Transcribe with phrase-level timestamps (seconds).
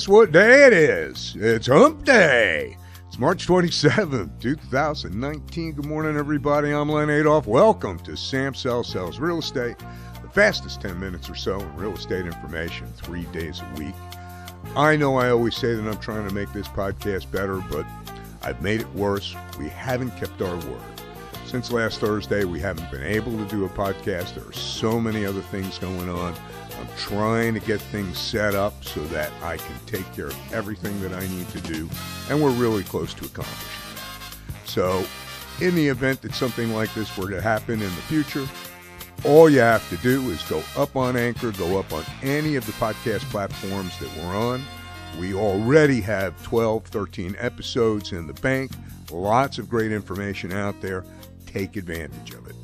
[0.00, 1.36] Guess what day it is?
[1.36, 2.78] It's Hump Day.
[3.06, 5.72] It's March 27th, 2019.
[5.72, 6.70] Good morning, everybody.
[6.70, 7.46] I'm Len Adolf.
[7.46, 9.76] Welcome to Sam Sell Sells Real Estate,
[10.22, 13.94] the fastest 10 minutes or so in real estate information, three days a week.
[14.74, 17.84] I know I always say that I'm trying to make this podcast better, but
[18.42, 19.36] I've made it worse.
[19.58, 20.80] We haven't kept our word.
[21.44, 24.34] Since last Thursday, we haven't been able to do a podcast.
[24.34, 26.34] There are so many other things going on.
[26.80, 31.00] I'm trying to get things set up so that I can take care of everything
[31.02, 31.88] that I need to do,
[32.28, 34.68] and we're really close to accomplishing that.
[34.68, 35.04] So,
[35.60, 38.46] in the event that something like this were to happen in the future,
[39.24, 42.64] all you have to do is go up on Anchor, go up on any of
[42.64, 44.62] the podcast platforms that we're on.
[45.18, 48.70] We already have 12, 13 episodes in the bank,
[49.10, 51.04] lots of great information out there.
[51.46, 52.59] Take advantage of it.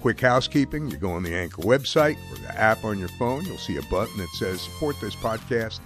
[0.00, 3.58] Quick housekeeping you go on the Anchor website or the app on your phone, you'll
[3.58, 5.80] see a button that says support this podcast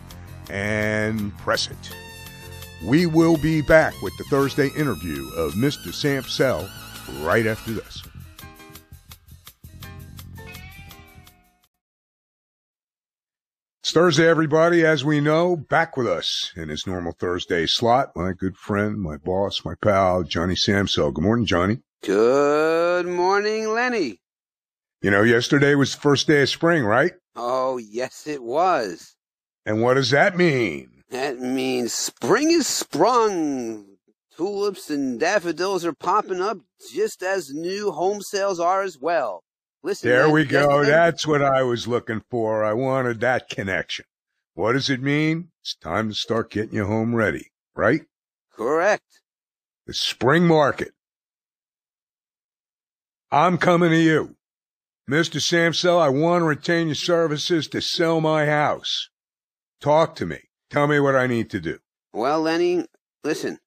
[0.50, 1.96] and press it.
[2.84, 5.92] We will be back with the Thursday interview of Mr.
[5.92, 6.70] Sam Sell
[7.22, 8.02] right after this.
[13.80, 14.84] It's Thursday, everybody.
[14.84, 19.16] As we know, back with us in his normal Thursday slot, my good friend, my
[19.16, 21.12] boss, my pal, Johnny Samsell.
[21.12, 21.80] Good morning, Johnny.
[22.04, 24.20] Good morning, Lenny.
[25.00, 27.12] You know, yesterday was the first day of spring, right?
[27.34, 29.16] Oh, yes, it was.
[29.64, 31.02] And what does that mean?
[31.08, 33.86] That means spring is sprung.
[34.36, 36.58] Tulips and daffodils are popping up
[36.92, 39.42] just as new home sales are as well.
[39.82, 40.84] Listen, There we go.
[40.84, 42.62] That's what I was looking for.
[42.64, 44.04] I wanted that connection.
[44.52, 45.48] What does it mean?
[45.62, 48.02] It's time to start getting your home ready, right?
[48.52, 49.20] Correct.
[49.86, 50.90] The spring market.
[53.34, 54.36] I'm coming to you.
[55.10, 55.40] Mr.
[55.40, 59.08] Samsell, I want to retain your services to sell my house.
[59.80, 60.38] Talk to me.
[60.70, 61.80] Tell me what I need to do.
[62.12, 62.86] Well, Lenny,
[63.24, 63.58] listen.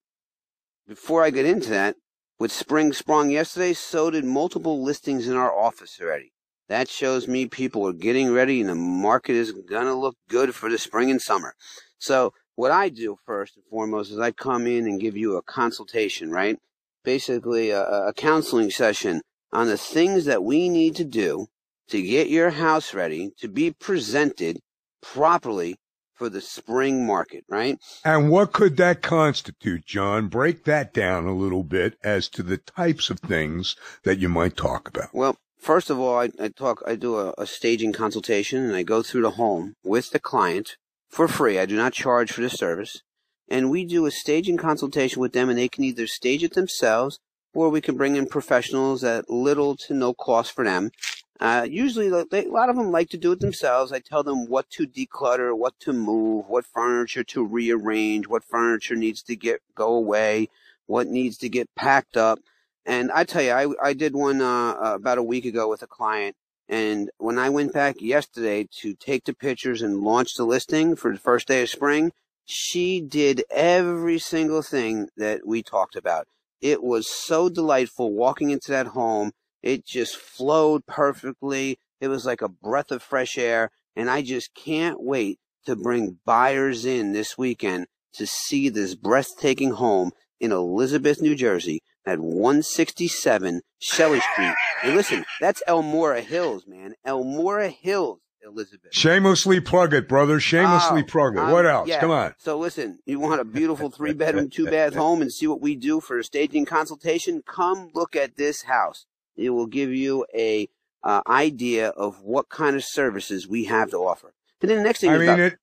[0.87, 1.97] Before I get into that,
[2.39, 6.31] with spring sprung yesterday, so did multiple listings in our office already.
[6.69, 10.69] That shows me people are getting ready and the market is gonna look good for
[10.69, 11.55] the spring and summer.
[11.97, 15.41] So what I do first and foremost is I come in and give you a
[15.41, 16.57] consultation, right?
[17.03, 19.23] Basically a, a counseling session
[19.57, 21.47] on the things that we need to do
[21.89, 24.59] to get your house ready to be presented
[25.01, 25.75] properly
[26.13, 27.79] for the spring market, right?
[28.05, 30.27] And what could that constitute, John?
[30.27, 34.55] Break that down a little bit as to the types of things that you might
[34.55, 35.09] talk about.
[35.11, 38.83] Well, first of all, I, I talk, I do a, a staging consultation and I
[38.83, 40.77] go through the home with the client
[41.09, 41.57] for free.
[41.57, 43.01] I do not charge for the service.
[43.49, 47.19] And we do a staging consultation with them and they can either stage it themselves
[47.57, 50.91] or we can bring in professionals at little to no cost for them.
[51.39, 53.91] Uh, usually they, a lot of them like to do it themselves.
[53.91, 58.95] I tell them what to declutter, what to move, what furniture to rearrange, what furniture
[58.95, 60.49] needs to get, go away,
[60.85, 62.37] what needs to get packed up.
[62.85, 65.81] And I tell you, I, I did one uh, uh, about a week ago with
[65.81, 66.35] a client.
[66.69, 71.11] And when I went back yesterday to take the pictures and launch the listing for
[71.11, 72.11] the first day of spring,
[72.45, 76.27] she did every single thing that we talked about.
[76.61, 79.31] It was so delightful walking into that home.
[79.61, 81.79] It just flowed perfectly.
[81.99, 83.71] It was like a breath of fresh air.
[83.95, 89.71] And I just can't wait to bring buyers in this weekend to see this breathtaking
[89.71, 94.53] home in Elizabeth, New Jersey at 167 Shelley Street.
[94.83, 96.93] And listen, that's Elmora Hills, man.
[97.05, 98.93] Elmora Hills, Elizabeth.
[98.93, 100.39] Shamelessly plug it, brother.
[100.39, 101.39] Shamelessly Oh, plug it.
[101.39, 101.87] um, What else?
[101.87, 101.99] yeah.
[101.99, 102.33] Come on.
[102.39, 105.75] So listen, you want a beautiful three bedroom, two bath home and see what we
[105.75, 107.43] do for a staging consultation?
[107.45, 109.05] Come look at this house.
[109.35, 110.67] It will give you a
[111.03, 114.33] uh, idea of what kind of services we have to offer.
[114.61, 115.57] And then the next thing I mean, about, it.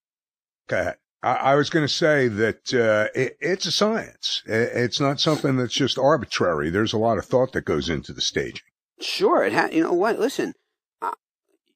[0.70, 0.93] Okay.
[1.23, 4.43] I, I was going to say that uh, it, it's a science.
[4.47, 6.70] I- It's not something that's just arbitrary.
[6.70, 8.61] There's a lot of thought that goes into the staging.
[9.00, 10.20] Sure, it ha- you know what?
[10.20, 10.55] Listen,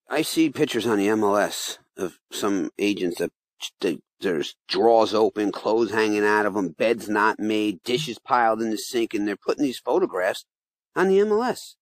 [0.08, 3.30] I see pictures on the MLS of some agents that,
[3.80, 8.70] that there's drawers open, clothes hanging out of them, beds not made, dishes piled in
[8.70, 10.44] the sink, and they're putting these photographs
[10.96, 11.74] on the MLS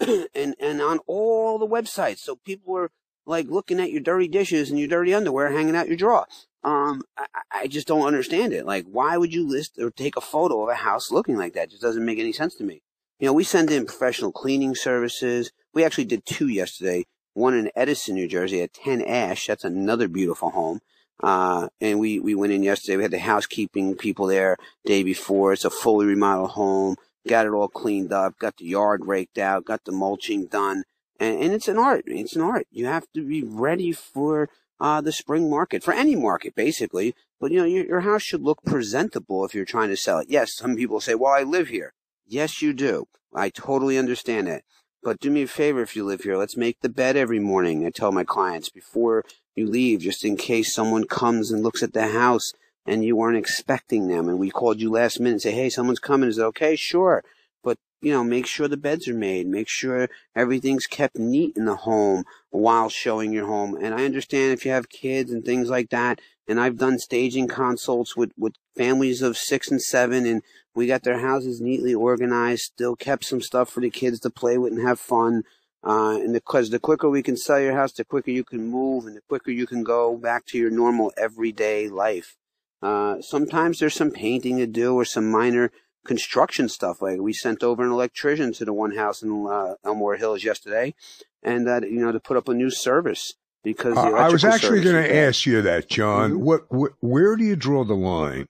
[0.34, 2.18] and and on all the websites.
[2.18, 2.90] So people are
[3.26, 6.26] like looking at your dirty dishes and your dirty underwear hanging out your drawer.
[6.64, 8.66] Um, I, I just don't understand it.
[8.66, 11.64] Like, why would you list or take a photo of a house looking like that?
[11.64, 12.82] It just doesn't make any sense to me.
[13.18, 15.52] You know, we send in professional cleaning services.
[15.74, 17.06] We actually did two yesterday.
[17.34, 19.46] One in Edison, New Jersey at 10 Ash.
[19.46, 20.80] That's another beautiful home.
[21.22, 22.96] Uh, and we, we went in yesterday.
[22.96, 25.52] We had the housekeeping people there day before.
[25.52, 26.96] It's a fully remodeled home.
[27.28, 28.38] Got it all cleaned up.
[28.38, 29.64] Got the yard raked out.
[29.64, 30.84] Got the mulching done.
[31.18, 32.04] And, and it's an art.
[32.06, 32.66] It's an art.
[32.70, 34.48] You have to be ready for
[34.80, 37.14] uh, the spring market for any market, basically.
[37.38, 40.28] But you know, your, your house should look presentable if you're trying to sell it.
[40.30, 41.92] Yes, some people say, well, I live here.
[42.26, 43.06] Yes, you do.
[43.34, 44.64] I totally understand that.
[45.02, 46.36] But do me a favor if you live here.
[46.36, 47.86] Let's make the bed every morning.
[47.86, 49.24] I tell my clients before
[49.54, 52.52] you leave, just in case someone comes and looks at the house
[52.86, 56.00] and you weren't expecting them and we called you last minute and say, hey, someone's
[56.00, 56.28] coming.
[56.28, 56.76] Is it okay?
[56.76, 57.24] Sure.
[57.64, 59.46] But, you know, make sure the beds are made.
[59.46, 63.76] Make sure everything's kept neat in the home while showing your home.
[63.80, 66.20] And I understand if you have kids and things like that.
[66.50, 70.42] And I've done staging consults with, with families of six and seven and
[70.74, 74.58] we got their houses neatly organized, still kept some stuff for the kids to play
[74.58, 75.44] with and have fun.
[75.84, 78.68] Uh, and because the, the quicker we can sell your house, the quicker you can
[78.68, 82.36] move and the quicker you can go back to your normal everyday life.
[82.82, 85.70] Uh, sometimes there's some painting to do or some minor
[86.04, 87.00] construction stuff.
[87.00, 90.94] Like we sent over an electrician to the one house in uh, Elmora Hills yesterday,
[91.44, 94.82] and that you know to put up a new service because uh, I was actually
[94.82, 96.32] going to ask you that, John.
[96.32, 96.44] Mm-hmm.
[96.44, 98.46] What wh- where do you draw the line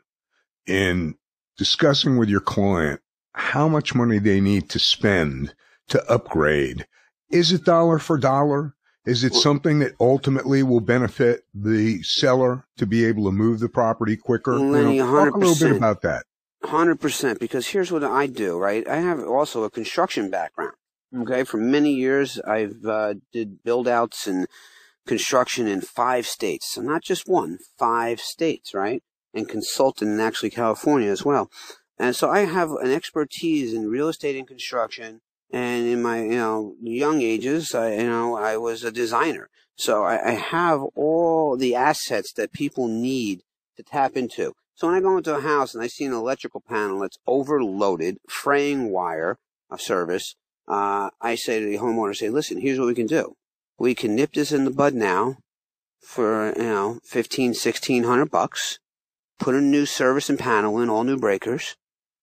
[0.67, 1.15] in
[1.57, 3.01] discussing with your client
[3.33, 5.55] how much money they need to spend
[5.89, 6.87] to upgrade?
[7.31, 8.75] Is it dollar for dollar?
[9.07, 13.69] Is it something that ultimately will benefit the seller to be able to move the
[13.69, 14.59] property quicker?
[14.59, 16.25] Lenny, you know, talk a little bit about that.
[16.63, 18.59] Hundred percent, because here's what I do.
[18.59, 20.75] Right, I have also a construction background.
[21.17, 24.47] Okay, for many years I've uh, did build outs and
[25.15, 28.73] construction in five states, so not just one, five states.
[28.73, 29.03] Right,
[29.35, 31.51] and consulted in actually California as well.
[31.99, 35.21] And so I have an expertise in real estate and construction
[35.53, 39.49] and in my, you know, young ages, I, you know, I was a designer.
[39.77, 43.43] So I, I have all the assets that people need
[43.77, 44.53] to tap into.
[44.75, 48.19] So when I go into a house and I see an electrical panel that's overloaded,
[48.29, 50.37] fraying wire of service,
[50.69, 53.35] uh, I say to the homeowner, say, listen, here's what we can do.
[53.81, 55.39] We can nip this in the bud now
[56.01, 58.79] for, you know, 15, 1600 bucks,
[59.41, 61.75] put a new service and panel in, all new breakers.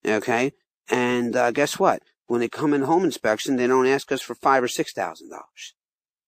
[0.08, 0.54] Okay.
[0.90, 2.02] And, uh, guess what?
[2.28, 5.30] when they come in home inspection, they don't ask us for five or six thousand
[5.30, 5.74] dollars.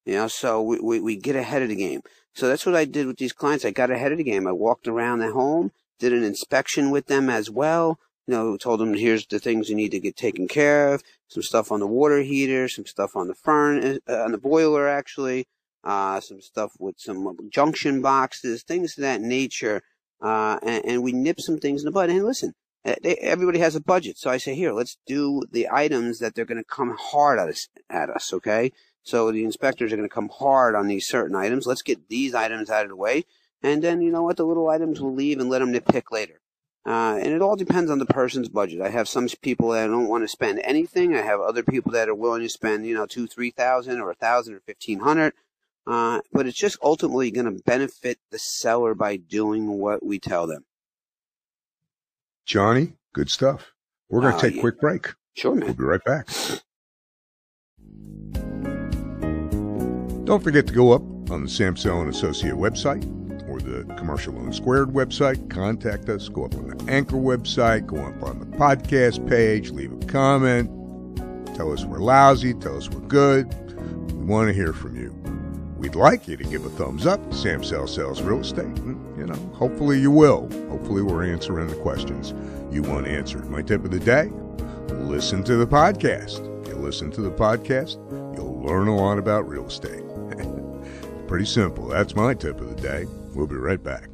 [0.05, 2.01] You know, so we, we, we get ahead of the game.
[2.33, 3.65] So that's what I did with these clients.
[3.65, 4.47] I got ahead of the game.
[4.47, 7.99] I walked around the home, did an inspection with them as well.
[8.25, 11.03] You know, told them here's the things you need to get taken care of.
[11.29, 14.87] Some stuff on the water heater, some stuff on the furnace, uh, on the boiler
[14.87, 15.47] actually,
[15.83, 19.81] uh, some stuff with some junction boxes, things of that nature.
[20.21, 22.09] Uh, and, and we nip some things in the bud.
[22.09, 22.53] And listen,
[22.83, 24.17] uh, they, everybody has a budget.
[24.17, 27.47] So I say, here, let's do the items that they're going to come hard at
[27.47, 28.71] us, at us, okay?
[29.03, 31.65] So the inspectors are going to come hard on these certain items.
[31.65, 33.23] Let's get these items out of the way.
[33.61, 36.41] And then, you know what, the little items we'll leave and let them nitpick later.
[36.85, 38.81] Uh, and it all depends on the person's budget.
[38.81, 41.13] I have some people that don't want to spend anything.
[41.13, 44.09] I have other people that are willing to spend, you know, two, three thousand or
[44.09, 45.33] a thousand or fifteen hundred.
[45.85, 50.47] Uh, but it's just ultimately going to benefit the seller by doing what we tell
[50.47, 50.65] them.
[52.45, 53.73] Johnny, good stuff.
[54.09, 54.61] We're going to uh, take a yeah.
[54.61, 55.13] quick break.
[55.35, 55.65] Sure, man.
[55.65, 56.27] We'll be right back.
[60.25, 61.01] Don't forget to go up
[61.31, 63.03] on the Sam Sell and Associate website
[63.63, 65.49] the Commercial Loan Squared website.
[65.49, 66.29] Contact us.
[66.29, 67.85] Go up on the Anchor website.
[67.85, 69.71] Go up on the podcast page.
[69.71, 70.69] Leave a comment.
[71.55, 72.53] Tell us we're lousy.
[72.53, 73.53] Tell us we're good.
[74.13, 75.15] We want to hear from you.
[75.77, 77.33] We'd like you to give a thumbs up.
[77.33, 78.77] Sam Sell Sells Real Estate.
[79.17, 80.49] You know, hopefully you will.
[80.69, 82.33] Hopefully we're answering the questions
[82.69, 83.49] you want answered.
[83.49, 84.29] My tip of the day,
[84.93, 86.45] listen to the podcast.
[86.67, 87.95] You listen to the podcast,
[88.35, 90.03] you'll learn a lot about real estate.
[91.27, 91.87] Pretty simple.
[91.87, 93.05] That's my tip of the day.
[93.39, 94.09] We'll be right back.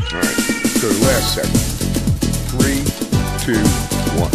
[0.00, 0.38] All right,
[0.78, 1.60] so last segment.
[2.48, 2.80] Three,
[3.44, 3.60] two,
[4.16, 4.32] one.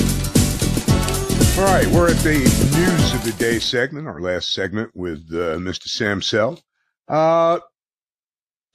[1.57, 5.57] All right, we're at the news of the day segment, our last segment with uh,
[5.57, 5.87] Mr.
[5.87, 6.61] Sam Sell.
[7.07, 7.61] Uh,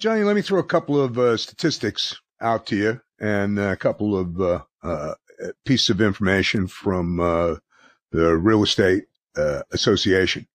[0.00, 4.16] Johnny, let me throw a couple of uh, statistics out to you and a couple
[4.16, 5.14] of uh, uh,
[5.64, 7.56] pieces of information from uh,
[8.12, 9.04] the Real Estate
[9.72, 10.46] Association.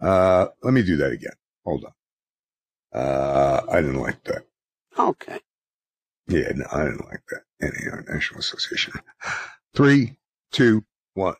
[0.00, 1.34] let me do that again.
[1.64, 1.92] Hold on.
[3.68, 4.46] I didn't like that.
[4.98, 5.40] Okay.
[6.28, 7.42] Yeah, no, I didn't like that.
[7.60, 8.94] NAR National Association.
[9.74, 10.16] Three,
[10.50, 10.84] two,
[11.14, 11.34] one.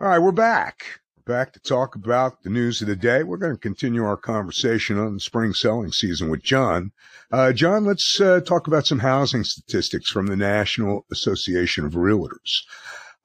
[0.00, 1.00] All right, we're back.
[1.28, 3.22] Back to talk about the news of the day.
[3.22, 6.90] We're going to continue our conversation on the spring selling season with John.
[7.30, 12.62] Uh, John, let's uh, talk about some housing statistics from the National Association of Realtors.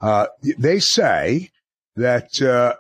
[0.02, 1.50] Uh, they say
[1.96, 2.76] that uh,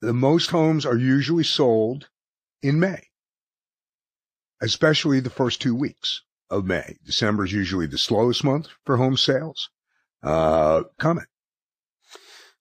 [0.00, 2.08] the most homes are usually sold
[2.62, 3.02] in May
[4.60, 6.22] especially the first two weeks.
[6.50, 6.96] of May.
[7.04, 9.68] December is usually the slowest month for home sales.
[10.22, 11.28] Uh, comment.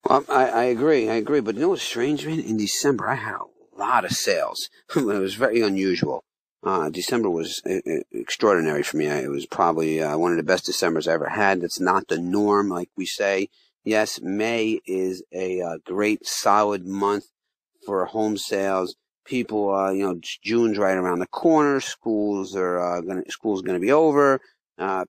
[0.06, 1.10] Well, I, I agree.
[1.10, 1.42] I agree.
[1.42, 2.40] But you know what's strange, man?
[2.40, 4.70] In December, I had a lot of sales.
[4.96, 6.24] it was very unusual.
[6.64, 9.06] Uh, December was uh, uh, extraordinary for me.
[9.06, 11.62] It was probably uh, one of the best Decembers I ever had.
[11.62, 13.50] That's not the norm, like we say.
[13.84, 17.26] Yes, May is a uh, great, solid month
[17.86, 18.96] for home sales.
[19.24, 21.80] People, uh, you know, June's right around the corner.
[21.80, 24.42] Schools are going to schools going to be over.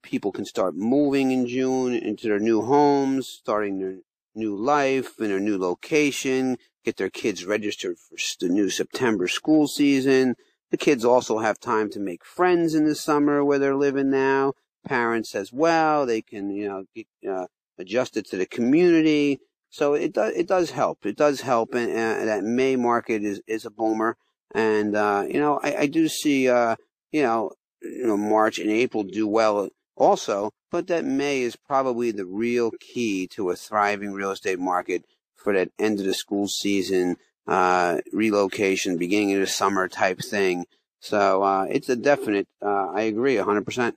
[0.03, 3.95] people can start moving in June into their new homes, starting their
[4.39, 9.67] new life in a new location, get their kids registered for the new September school
[9.67, 10.35] season.
[10.71, 14.53] The kids also have time to make friends in the summer where they're living now.
[14.85, 19.39] Parents as well, they can, you know, get, uh, to the community.
[19.69, 21.05] So it does, it does help.
[21.05, 21.73] It does help.
[21.75, 24.17] And uh, that May market is, is a boomer.
[24.53, 26.75] And, uh, you know, I, I do see, uh,
[27.11, 32.11] you know, you know, March and April do well also, but that May is probably
[32.11, 36.47] the real key to a thriving real estate market for that end of the school
[36.47, 40.65] season, uh, relocation, beginning of the summer type thing.
[40.99, 42.47] So uh, it's a definite.
[42.61, 43.93] Uh, I agree, 100%.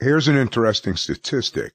[0.00, 1.72] Here's an interesting statistic.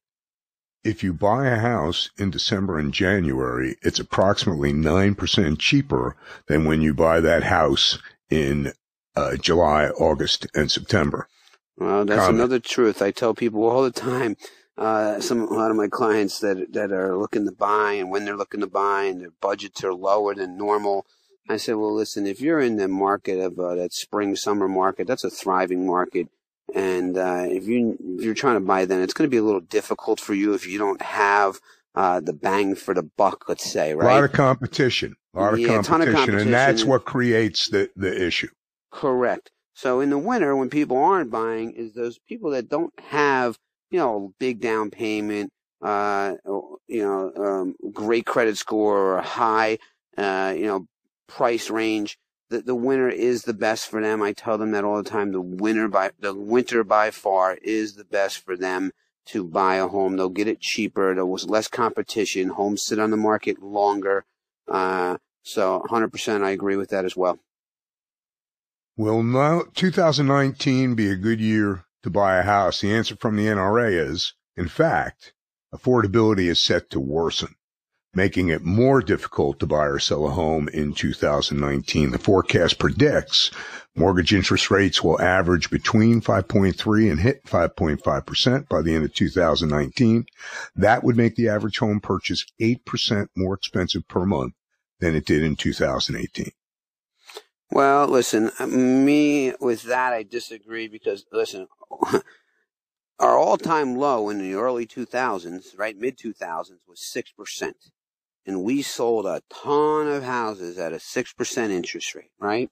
[0.83, 6.15] If you buy a house in December and January, it's approximately 9% cheaper
[6.47, 7.97] than when you buy that house
[8.29, 8.73] in
[9.15, 11.27] uh, July, August, and September.
[11.77, 12.35] Well, that's Comment.
[12.35, 13.01] another truth.
[13.01, 14.37] I tell people all the time.
[14.77, 18.25] Uh, some a lot of my clients that that are looking to buy, and when
[18.25, 21.05] they're looking to buy, and their budgets are lower than normal.
[21.47, 25.05] I said, well, listen, if you're in the market of uh, that spring summer market,
[25.07, 26.27] that's a thriving market.
[26.73, 29.43] And uh, if you if you're trying to buy then, it's going to be a
[29.43, 31.59] little difficult for you if you don't have
[31.93, 34.11] uh, the bang for the buck, let's say, right?
[34.11, 37.69] A lot of competition, a lot yeah, of, competition, of competition, and that's what creates
[37.69, 38.49] the the issue.
[38.91, 39.51] Correct.
[39.75, 43.59] So in the winter, when people aren't buying, is those people that don't have,
[43.91, 45.51] you know, big down payment,
[45.81, 46.35] uh,
[46.87, 49.77] you know, um, great credit score or a high,
[50.17, 50.87] uh, you know,
[51.27, 52.17] price range.
[52.49, 54.21] The, the winter is the best for them.
[54.21, 55.33] I tell them that all the time.
[55.33, 58.93] The winter by the winter by far is the best for them
[59.27, 60.15] to buy a home.
[60.15, 61.13] They'll get it cheaper.
[61.13, 62.49] There was less competition.
[62.49, 64.23] Homes sit on the market longer.
[64.69, 67.39] Uh, so 100% I agree with that as well.
[68.97, 72.79] Will now 2019 be a good year to buy a house?
[72.79, 75.33] The answer from the NRA is, in fact,
[75.73, 77.55] affordability is set to worsen,
[78.13, 82.11] making it more difficult to buy or sell a home in 2019.
[82.11, 83.51] The forecast predicts
[83.97, 90.25] mortgage interest rates will average between 5.3 and hit 5.5% by the end of 2019.
[90.73, 94.53] That would make the average home purchase 8% more expensive per month
[95.01, 96.53] than it did in 2018.
[97.71, 101.67] Well, listen, uh, me with that, I disagree because, listen,
[103.19, 107.73] our all time low in the early 2000s, right, mid 2000s, was 6%.
[108.45, 112.69] And we sold a ton of houses at a 6% interest rate, right?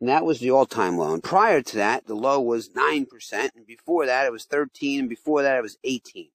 [0.00, 1.14] And that was the all time low.
[1.14, 3.06] And prior to that, the low was 9%.
[3.54, 5.00] And before that, it was 13.
[5.00, 6.30] And before that, it was 18.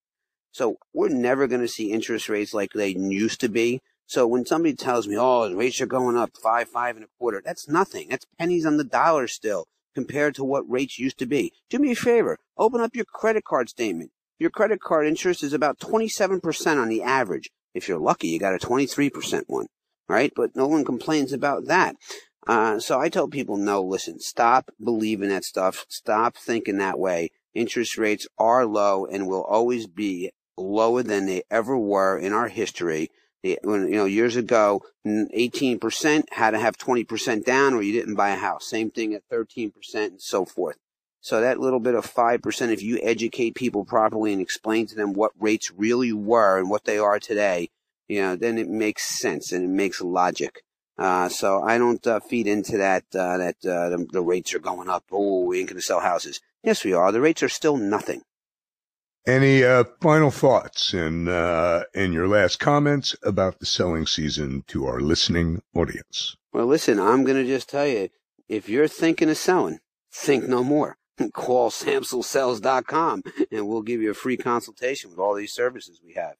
[0.53, 3.81] So we're never going to see interest rates like they used to be.
[4.07, 7.09] So when somebody tells me, oh, the rates are going up five, five and a
[7.19, 8.07] quarter, that's nothing.
[8.09, 11.51] That's pennies on the dollar still compared to what rates used to be.
[11.69, 12.37] Do me a favor.
[12.57, 14.11] Open up your credit card statement.
[14.39, 17.49] Your credit card interest is about 27% on the average.
[17.73, 19.67] If you're lucky, you got a 23% one,
[20.07, 20.31] right?
[20.35, 21.95] But no one complains about that.
[22.47, 25.85] Uh, so I tell people, no, listen, stop believing that stuff.
[25.89, 27.29] Stop thinking that way.
[27.53, 32.47] Interest rates are low and will always be lower than they ever were in our
[32.47, 33.11] history
[33.43, 38.35] you know years ago 18% had to have 20% down or you didn't buy a
[38.35, 40.77] house same thing at 13% and so forth
[41.21, 45.13] so that little bit of 5% if you educate people properly and explain to them
[45.13, 47.69] what rates really were and what they are today
[48.07, 50.63] you know then it makes sense and it makes logic
[50.97, 54.59] uh, so I don't uh, feed into that uh, that uh, the, the rates are
[54.59, 55.03] going up.
[55.11, 56.41] Oh, we ain't going to sell houses.
[56.63, 57.11] Yes, we are.
[57.11, 58.23] The rates are still nothing.
[59.27, 64.85] Any uh, final thoughts in uh, in your last comments about the selling season to
[64.85, 66.37] our listening audience?
[66.53, 68.07] Well, listen, I'm going to just tell you,
[68.47, 69.79] if you're thinking of selling,
[70.13, 70.95] think no more.
[71.33, 76.35] Call samselsells.com and we'll give you a free consultation with all these services we have.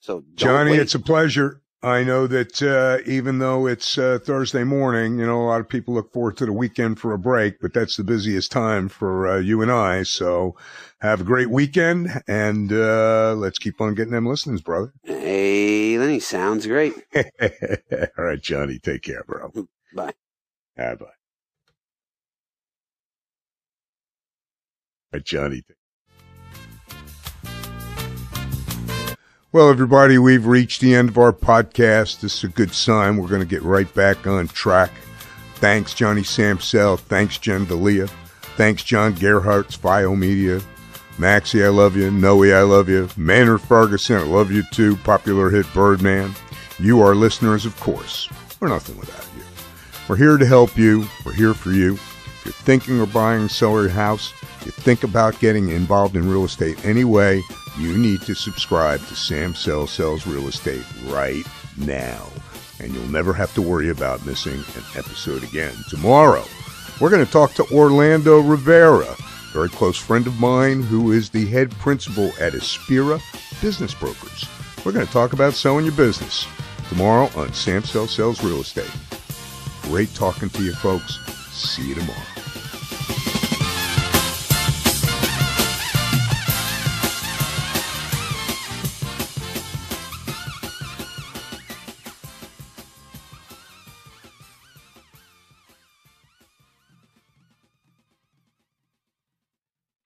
[0.00, 0.80] So, Johnny, wait.
[0.80, 1.62] it's a pleasure.
[1.84, 5.68] I know that uh, even though it's uh, Thursday morning, you know, a lot of
[5.68, 9.28] people look forward to the weekend for a break, but that's the busiest time for
[9.28, 10.02] uh, you and I.
[10.04, 10.56] So
[11.00, 14.94] have a great weekend and uh, let's keep on getting them listenings, brother.
[15.02, 16.94] Hey, Lenny, sounds great.
[17.16, 19.50] All right, Johnny, take care, bro.
[19.94, 20.14] Bye.
[20.76, 20.94] Bye.
[20.94, 21.04] bye.
[21.04, 21.10] All
[25.12, 25.62] right, Johnny.
[29.54, 32.20] Well, everybody, we've reached the end of our podcast.
[32.20, 33.16] This is a good sign.
[33.18, 34.90] We're going to get right back on track.
[35.54, 36.98] Thanks, Johnny Samsel.
[36.98, 38.10] Thanks, Jen Dalia.
[38.56, 40.60] Thanks, John Gerhardt's Fio Media.
[41.18, 42.10] Maxie, I love you.
[42.10, 43.08] Noe, I love you.
[43.16, 44.96] Manor Ferguson, I love you too.
[44.96, 46.34] Popular hit Birdman.
[46.80, 48.28] You, are listeners, of course.
[48.58, 49.44] We're nothing without you.
[50.08, 51.06] We're here to help you.
[51.24, 51.92] We're here for you.
[51.92, 54.32] If you're thinking of buying and selling house,
[54.66, 57.42] you think about getting involved in real estate anyway,
[57.78, 61.44] you need to subscribe to Sam Sell Sells Real Estate right
[61.76, 62.28] now.
[62.80, 65.74] And you'll never have to worry about missing an episode again.
[65.88, 66.44] Tomorrow,
[67.00, 71.30] we're going to talk to Orlando Rivera, a very close friend of mine who is
[71.30, 73.20] the head principal at Aspira
[73.60, 74.44] Business Brokers.
[74.84, 76.46] We're going to talk about selling your business
[76.88, 78.90] tomorrow on Sam Sell Sells Real Estate.
[79.82, 81.18] Great talking to you folks.
[81.52, 82.33] See you tomorrow.